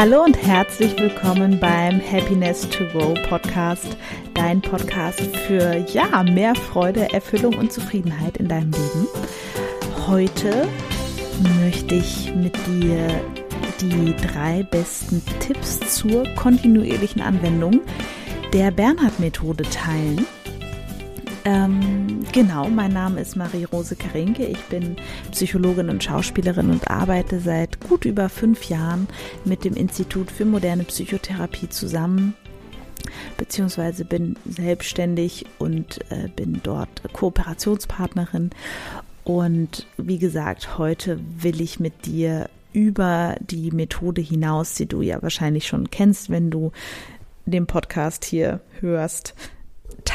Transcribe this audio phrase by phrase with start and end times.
[0.00, 3.96] Hallo und herzlich willkommen beim Happiness to Go Podcast,
[4.32, 9.08] dein Podcast für ja, mehr Freude, Erfüllung und Zufriedenheit in deinem Leben.
[10.06, 10.68] Heute
[11.60, 13.08] möchte ich mit dir
[13.80, 17.80] die drei besten Tipps zur kontinuierlichen Anwendung
[18.52, 20.24] der Bernhard-Methode teilen.
[21.44, 24.44] Ähm, genau, mein Name ist Marie-Rose Karinke.
[24.46, 24.96] Ich bin
[25.30, 29.08] Psychologin und Schauspielerin und arbeite seit gut über fünf Jahren
[29.44, 32.34] mit dem Institut für moderne Psychotherapie zusammen
[33.36, 38.50] beziehungsweise bin selbstständig und äh, bin dort Kooperationspartnerin.
[39.24, 45.22] Und wie gesagt, heute will ich mit dir über die Methode hinaus, die du ja
[45.22, 46.72] wahrscheinlich schon kennst, wenn du
[47.46, 49.34] den Podcast hier hörst,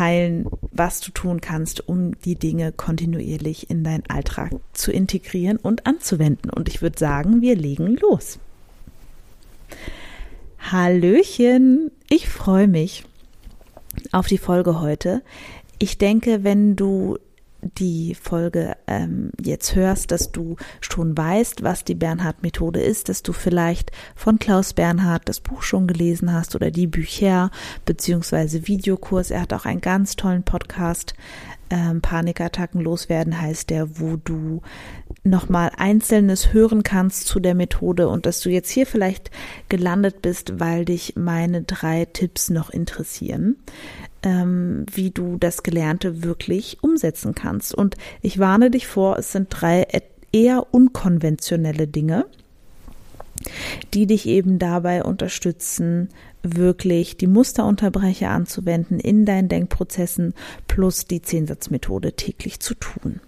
[0.00, 5.86] teilen, was du tun kannst, um die Dinge kontinuierlich in deinen Alltag zu integrieren und
[5.86, 6.50] anzuwenden.
[6.50, 8.38] Und ich würde sagen, wir legen los.
[10.58, 13.04] Hallöchen, ich freue mich
[14.10, 15.20] auf die Folge heute.
[15.78, 17.18] Ich denke, wenn du
[17.62, 23.32] die Folge ähm, jetzt hörst, dass du schon weißt, was die Bernhard-Methode ist, dass du
[23.32, 27.50] vielleicht von Klaus Bernhard das Buch schon gelesen hast oder die Bücher
[27.84, 29.30] beziehungsweise Videokurs.
[29.30, 31.14] Er hat auch einen ganz tollen Podcast.
[31.70, 34.60] Ähm, Panikattacken loswerden heißt der, wo du
[35.22, 39.30] nochmal Einzelnes hören kannst zu der Methode und dass du jetzt hier vielleicht
[39.68, 43.56] gelandet bist, weil dich meine drei Tipps noch interessieren
[44.22, 47.74] ähm, wie du das Gelernte wirklich umsetzen kannst.
[47.74, 49.86] Und ich warne dich vor, es sind drei
[50.32, 52.26] eher unkonventionelle Dinge,
[53.94, 56.10] die dich eben dabei unterstützen,
[56.42, 60.34] wirklich die Musterunterbrecher anzuwenden in deinen Denkprozessen
[60.66, 63.20] plus die Zehnsatzmethode täglich zu tun.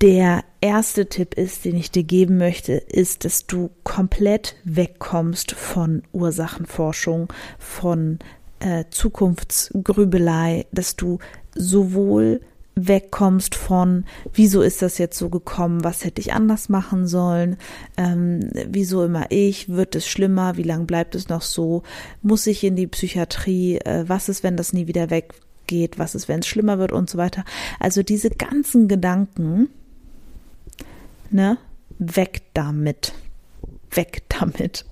[0.00, 6.02] Der erste Tipp ist, den ich dir geben möchte, ist, dass du komplett wegkommst von
[6.12, 8.18] Ursachenforschung, von
[8.60, 11.18] äh, Zukunftsgrübelei, dass du
[11.54, 12.40] sowohl
[12.88, 17.56] wegkommst von, wieso ist das jetzt so gekommen, was hätte ich anders machen sollen,
[17.96, 21.82] ähm, wieso immer ich, wird es schlimmer, wie lange bleibt es noch so,
[22.22, 26.28] muss ich in die Psychiatrie, äh, was ist, wenn das nie wieder weggeht, was ist,
[26.28, 27.44] wenn es schlimmer wird und so weiter.
[27.78, 29.68] Also diese ganzen Gedanken,
[31.30, 31.58] ne,
[31.98, 33.12] weg damit,
[33.90, 34.84] weg damit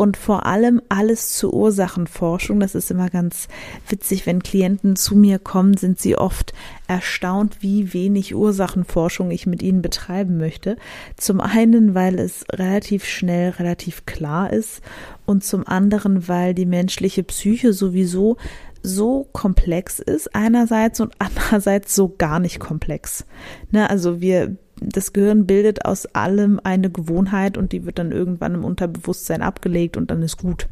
[0.00, 2.58] und vor allem alles zur Ursachenforschung.
[2.58, 3.48] Das ist immer ganz
[3.86, 6.54] witzig, wenn Klienten zu mir kommen, sind sie oft
[6.88, 10.76] erstaunt, wie wenig Ursachenforschung ich mit ihnen betreiben möchte.
[11.18, 14.80] Zum einen, weil es relativ schnell relativ klar ist
[15.26, 18.38] und zum anderen, weil die menschliche Psyche sowieso
[18.82, 23.26] so komplex ist einerseits und andererseits so gar nicht komplex.
[23.70, 28.54] Ne, also wir das Gehirn bildet aus allem eine Gewohnheit und die wird dann irgendwann
[28.54, 30.68] im Unterbewusstsein abgelegt und dann ist gut.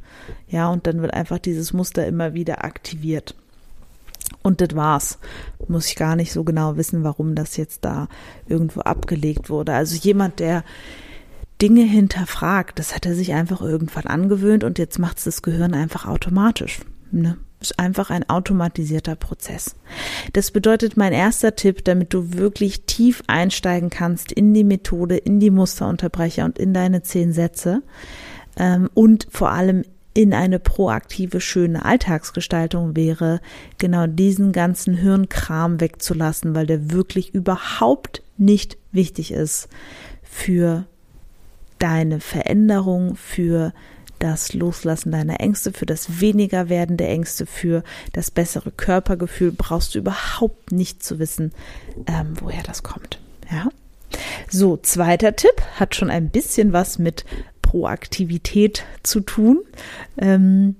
[0.49, 3.35] Ja, und dann wird einfach dieses Muster immer wieder aktiviert.
[4.43, 5.19] Und das war's.
[5.69, 8.09] Muss ich gar nicht so genau wissen, warum das jetzt da
[8.47, 9.75] irgendwo abgelegt wurde.
[9.75, 10.65] Also jemand, der
[11.61, 15.75] Dinge hinterfragt, das hat er sich einfach irgendwann angewöhnt und jetzt macht es das Gehirn
[15.75, 16.81] einfach automatisch.
[17.11, 17.37] Ne?
[17.61, 19.75] Ist einfach ein automatisierter Prozess.
[20.33, 25.41] Das bedeutet mein erster Tipp, damit du wirklich tief einsteigen kannst in die Methode, in
[25.41, 27.83] die Musterunterbrecher und in deine zehn Sätze
[28.57, 33.41] ähm, und vor allem in eine proaktive, schöne Alltagsgestaltung wäre,
[33.79, 39.69] genau diesen ganzen Hirnkram wegzulassen, weil der wirklich überhaupt nicht wichtig ist
[40.23, 40.87] für
[41.79, 43.73] deine Veränderung, für
[44.19, 49.95] das Loslassen deiner Ängste, für das weniger werden der Ängste, für das bessere Körpergefühl brauchst
[49.95, 51.53] du überhaupt nicht zu wissen,
[52.07, 53.19] ähm, woher das kommt.
[53.51, 53.69] Ja.
[54.49, 57.25] So, zweiter Tipp hat schon ein bisschen was mit
[57.63, 59.61] Proaktivität zu tun.
[60.17, 60.77] Ähm,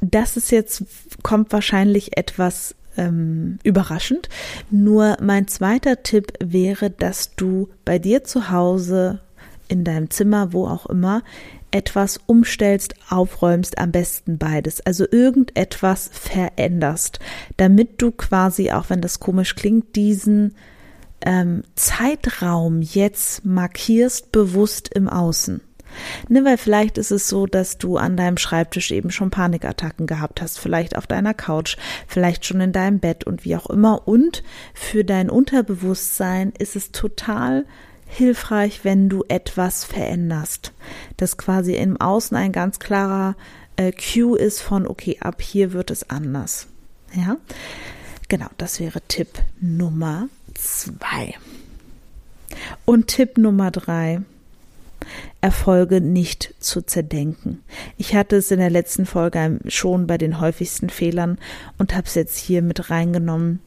[0.00, 0.84] das ist jetzt,
[1.22, 4.28] kommt wahrscheinlich etwas ähm, überraschend.
[4.70, 9.20] Nur mein zweiter Tipp wäre, dass du bei dir zu Hause,
[9.70, 11.22] in deinem Zimmer, wo auch immer,
[11.70, 14.80] etwas umstellst, aufräumst, am besten beides.
[14.80, 17.18] Also irgendetwas veränderst,
[17.56, 20.54] damit du quasi, auch wenn das komisch klingt, diesen
[21.22, 25.60] ähm, Zeitraum jetzt markierst bewusst im Außen.
[26.28, 30.40] Ne, weil vielleicht ist es so, dass du an deinem Schreibtisch eben schon Panikattacken gehabt
[30.40, 31.76] hast, vielleicht auf deiner Couch,
[32.06, 34.06] vielleicht schon in deinem Bett und wie auch immer.
[34.06, 34.42] Und
[34.72, 37.66] für dein Unterbewusstsein ist es total
[38.10, 40.72] hilfreich, wenn du etwas veränderst.
[41.16, 43.36] Dass quasi im Außen ein ganz klarer
[43.76, 46.66] äh, Cue ist von, okay, ab hier wird es anders.
[47.14, 47.36] Ja,
[48.28, 49.28] genau, das wäre Tipp
[49.60, 51.34] Nummer zwei.
[52.84, 54.20] Und Tipp Nummer drei
[55.40, 57.62] Erfolge nicht zu zerdenken.
[57.96, 61.38] Ich hatte es in der letzten Folge schon bei den häufigsten Fehlern
[61.78, 63.60] und habe es jetzt hier mit reingenommen.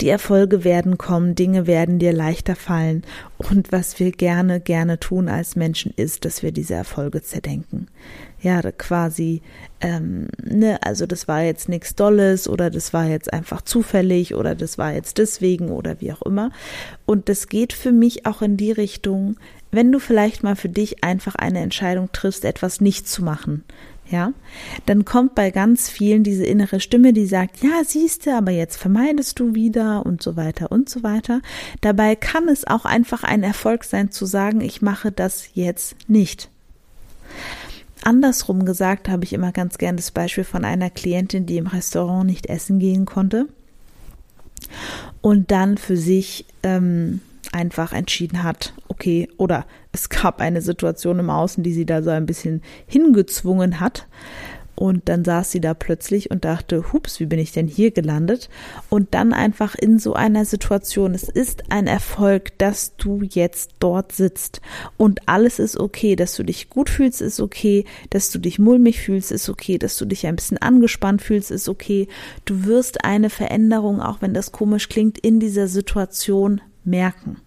[0.00, 3.02] Die Erfolge werden kommen, Dinge werden dir leichter fallen
[3.36, 7.88] und was wir gerne, gerne tun als Menschen ist, dass wir diese Erfolge zerdenken.
[8.40, 9.42] Ja, quasi,
[9.80, 14.54] ähm, ne, also das war jetzt nichts Dolles oder das war jetzt einfach zufällig oder
[14.54, 16.52] das war jetzt deswegen oder wie auch immer.
[17.04, 19.38] Und das geht für mich auch in die Richtung,
[19.70, 23.64] wenn du vielleicht mal für dich einfach eine Entscheidung triffst, etwas nicht zu machen,
[24.10, 24.32] ja,
[24.86, 29.38] dann kommt bei ganz vielen diese innere Stimme, die sagt, ja, siehste, aber jetzt vermeidest
[29.38, 31.42] du wieder und so weiter und so weiter.
[31.82, 36.48] Dabei kann es auch einfach ein Erfolg sein zu sagen, ich mache das jetzt nicht.
[38.02, 42.24] Andersrum gesagt habe ich immer ganz gern das Beispiel von einer Klientin, die im Restaurant
[42.24, 43.46] nicht essen gehen konnte
[45.20, 47.20] und dann für sich ähm,
[47.52, 52.10] einfach entschieden hat, okay, oder es gab eine Situation im Außen, die sie da so
[52.10, 54.06] ein bisschen hingezwungen hat.
[54.78, 58.48] Und dann saß sie da plötzlich und dachte, hups, wie bin ich denn hier gelandet?
[58.88, 64.12] Und dann einfach in so einer Situation, es ist ein Erfolg, dass du jetzt dort
[64.12, 64.60] sitzt
[64.96, 69.00] und alles ist okay, dass du dich gut fühlst, ist okay, dass du dich mulmig
[69.00, 72.06] fühlst, ist okay, dass du dich ein bisschen angespannt fühlst, ist okay.
[72.44, 77.38] Du wirst eine Veränderung, auch wenn das komisch klingt, in dieser Situation merken.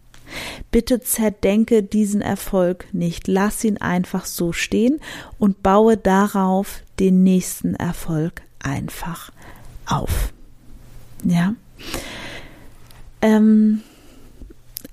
[0.71, 3.27] Bitte zerdenke diesen Erfolg nicht.
[3.27, 4.99] Lass ihn einfach so stehen
[5.37, 9.31] und baue darauf den nächsten Erfolg einfach
[9.85, 10.33] auf.
[11.23, 11.55] Ja.
[13.21, 13.81] Ähm,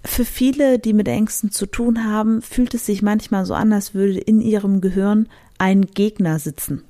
[0.04, 3.94] für viele, die mit Ängsten zu tun haben, fühlt es sich manchmal so an, als
[3.94, 5.28] würde in ihrem Gehirn
[5.58, 6.82] ein Gegner sitzen.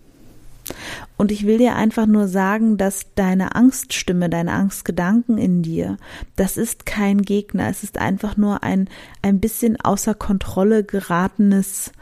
[1.16, 5.96] Und ich will dir einfach nur sagen, dass deine Angststimme, deine Angstgedanken in dir,
[6.36, 7.68] das ist kein Gegner.
[7.68, 8.88] Es ist einfach nur ein,
[9.22, 11.92] ein bisschen außer Kontrolle geratenes,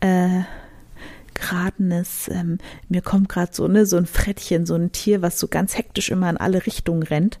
[0.00, 0.42] äh,
[1.34, 5.48] geratenes, ähm, mir kommt gerade so, ne, so ein Frettchen, so ein Tier, was so
[5.48, 7.40] ganz hektisch immer in alle Richtungen rennt.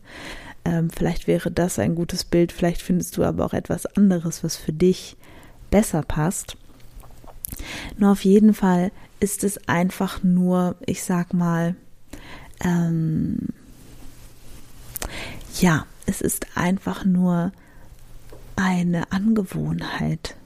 [0.64, 4.56] Ähm, vielleicht wäre das ein gutes Bild, vielleicht findest du aber auch etwas anderes, was
[4.56, 5.16] für dich
[5.70, 6.56] besser passt.
[7.98, 8.90] Nur auf jeden Fall
[9.24, 11.76] ist es einfach nur, ich sag mal,
[12.62, 13.38] ähm,
[15.58, 17.50] ja, es ist einfach nur
[18.54, 20.36] eine Angewohnheit.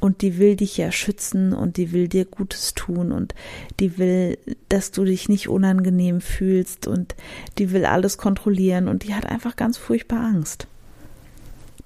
[0.00, 3.36] Und die will dich ja schützen und die will dir Gutes tun und
[3.78, 4.36] die will,
[4.68, 7.14] dass du dich nicht unangenehm fühlst und
[7.56, 10.66] die will alles kontrollieren und die hat einfach ganz furchtbar Angst,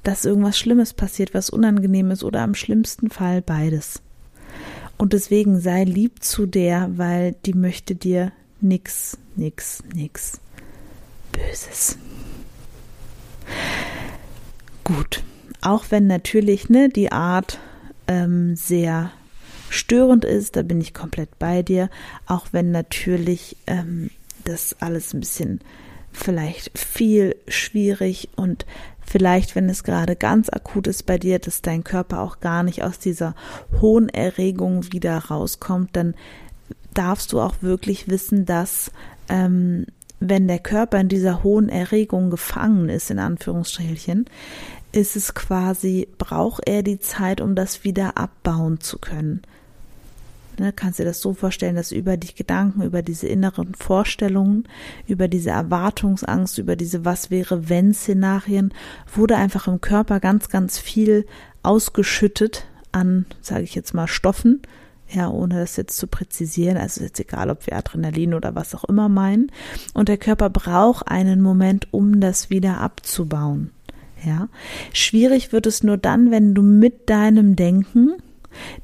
[0.02, 4.00] dass irgendwas Schlimmes passiert, was unangenehm ist oder am schlimmsten Fall beides.
[5.02, 10.40] Und deswegen sei lieb zu der, weil die möchte dir nix, nix, nix
[11.32, 11.98] Böses.
[14.84, 15.24] Gut.
[15.60, 17.58] Auch wenn natürlich ne, die Art
[18.06, 19.10] ähm, sehr
[19.70, 21.90] störend ist, da bin ich komplett bei dir.
[22.26, 24.08] Auch wenn natürlich ähm,
[24.44, 25.62] das alles ein bisschen
[26.12, 28.66] vielleicht viel schwierig und
[29.04, 32.82] Vielleicht, wenn es gerade ganz akut ist bei dir, dass dein Körper auch gar nicht
[32.82, 33.34] aus dieser
[33.80, 36.14] hohen Erregung wieder rauskommt, dann
[36.94, 38.90] darfst du auch wirklich wissen, dass
[39.28, 39.86] ähm,
[40.20, 44.26] wenn der Körper in dieser hohen Erregung gefangen ist, in Anführungsstrichelchen,
[44.92, 49.42] ist es quasi, braucht er die Zeit, um das wieder abbauen zu können.
[50.58, 54.64] Ne, kannst dir das so vorstellen, dass über die Gedanken, über diese inneren Vorstellungen,
[55.06, 58.74] über diese Erwartungsangst, über diese Was wäre wenn Szenarien,
[59.14, 61.26] wurde einfach im Körper ganz, ganz viel
[61.62, 64.60] ausgeschüttet an, sage ich jetzt mal, Stoffen,
[65.08, 68.84] ja, ohne das jetzt zu präzisieren, also jetzt egal, ob wir Adrenalin oder was auch
[68.84, 69.50] immer meinen.
[69.94, 73.70] Und der Körper braucht einen Moment, um das wieder abzubauen.
[74.24, 74.48] Ja,
[74.92, 78.12] schwierig wird es nur dann, wenn du mit deinem Denken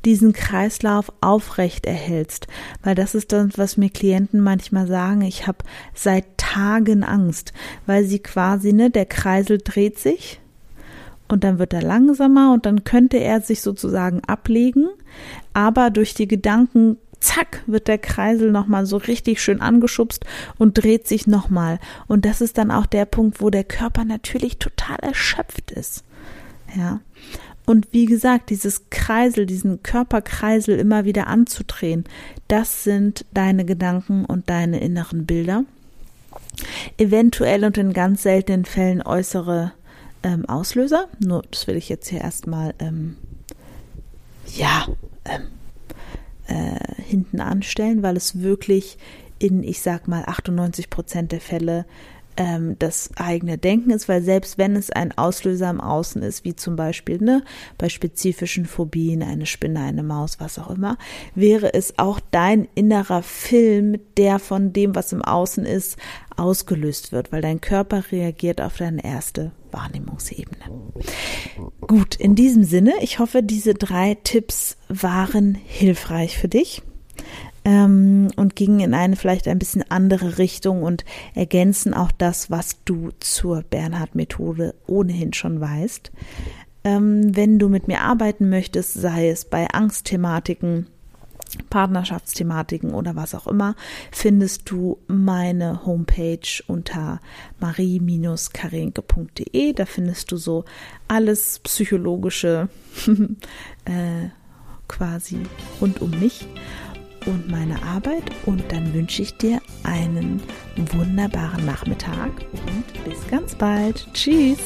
[0.05, 2.47] diesen Kreislauf aufrecht erhältst.
[2.83, 5.23] Weil das ist das, was mir Klienten manchmal sagen.
[5.23, 5.59] Ich habe
[5.95, 7.53] seit Tagen Angst,
[7.87, 10.41] weil sie quasi, ne, der Kreisel dreht sich
[11.29, 14.89] und dann wird er langsamer und dann könnte er sich sozusagen ablegen,
[15.53, 20.25] aber durch die Gedanken zack, wird der Kreisel nochmal so richtig schön angeschubst
[20.57, 21.79] und dreht sich nochmal.
[22.07, 26.05] Und das ist dann auch der Punkt, wo der Körper natürlich total erschöpft ist.
[26.77, 27.01] Ja.
[27.69, 32.05] Und wie gesagt, dieses Kreisel, diesen Körperkreisel immer wieder anzudrehen,
[32.49, 35.65] das sind deine Gedanken und deine inneren Bilder.
[36.97, 39.73] Eventuell und in ganz seltenen Fällen äußere
[40.23, 41.09] ähm, Auslöser.
[41.19, 43.17] Nur das will ich jetzt hier erstmal ähm,
[44.57, 44.87] ja
[45.27, 45.49] ähm,
[46.47, 48.97] äh, hinten anstellen, weil es wirklich
[49.39, 51.85] in, ich sag mal, 98 Prozent der Fälle
[52.39, 56.55] ähm, das eigene Denken ist, weil selbst wenn es ein Auslöser im Außen ist, wie
[56.55, 57.43] zum Beispiel ne,
[57.77, 60.97] bei spezifischen Phobien, eine Spinne, eine Maus, was auch immer,
[61.35, 65.99] wäre es auch dein innerer Film, der von dem, was im Außen ist,
[66.37, 70.65] ausgelöst wird, weil dein Körper reagiert auf deine erste Wahrnehmungsebene.
[71.81, 76.83] Gut, in diesem Sinne, ich hoffe, diese drei Tipps waren hilfreich für dich
[77.65, 82.83] ähm, und gingen in eine vielleicht ein bisschen andere Richtung und ergänzen auch das, was
[82.85, 86.13] du zur Bernhard-Methode ohnehin schon weißt.
[86.85, 90.87] Ähm, wenn du mit mir arbeiten möchtest, sei es bei Angstthematiken,
[91.71, 93.75] Partnerschaftsthematiken oder was auch immer,
[94.11, 97.23] findest du meine Homepage unter
[97.59, 99.73] marie-karenke.de.
[99.73, 100.67] Da findest du so
[101.09, 102.69] alles psychologische
[103.87, 104.29] äh,
[104.89, 105.39] quasi
[105.81, 106.49] rund um mich
[107.27, 108.25] und meine Arbeit.
[108.47, 110.43] Und dann wünsche ich dir einen
[110.93, 114.07] wunderbaren Nachmittag und bis ganz bald.
[114.13, 114.59] Tschüss.